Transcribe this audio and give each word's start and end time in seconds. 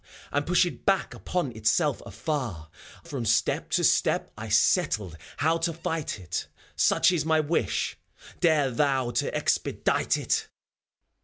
And 0.31 0.47
push 0.47 0.65
it 0.65 0.83
back 0.83 1.13
upon 1.13 1.51
itself 1.55 2.01
afar 2.07 2.71
I 3.05 3.07
From 3.07 3.23
step 3.23 3.69
to 3.77 3.83
step 3.83 4.31
I 4.35 4.49
settled 4.49 5.15
how 5.37 5.59
to 5.59 5.73
fight 5.73 6.17
it: 6.19 6.47
Such 6.75 7.11
is 7.11 7.23
my 7.23 7.39
wish: 7.39 7.99
dare 8.39 8.71
thou 8.71 9.11
to 9.11 9.27
expedite 9.35 10.17
it! 10.17 10.49
194 10.49 10.49
FAUST. 10.49 10.49